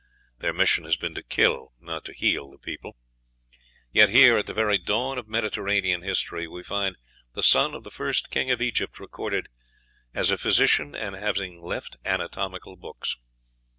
Their 0.39 0.51
mission 0.51 0.83
has 0.85 0.95
been 0.97 1.13
to 1.13 1.21
kill, 1.21 1.73
not 1.79 2.03
to 2.05 2.13
heal 2.13 2.49
the 2.49 2.57
people; 2.57 2.97
yet 3.91 4.09
here, 4.09 4.35
at 4.37 4.47
the 4.47 4.51
very 4.55 4.79
dawn 4.79 5.19
of 5.19 5.27
Mediterranean 5.27 6.01
history, 6.01 6.47
we 6.47 6.63
find 6.63 6.95
the 7.35 7.43
son 7.43 7.75
of 7.75 7.83
the 7.83 7.91
first 7.91 8.31
king 8.31 8.49
of 8.49 8.63
Egypt 8.63 8.99
recorded 8.99 9.47
"as 10.11 10.31
a 10.31 10.39
physician, 10.39 10.95
and 10.95 11.13
as 11.15 11.21
having 11.21 11.61
left 11.61 11.97
anatomical 12.03 12.75
books." 12.75 13.15